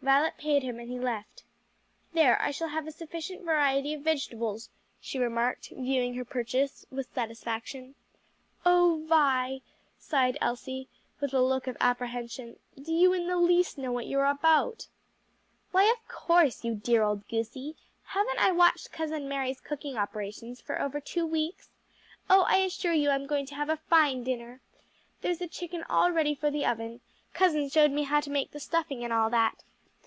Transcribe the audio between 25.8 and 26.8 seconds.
all ready for the